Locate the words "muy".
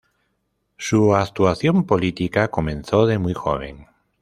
3.19-3.35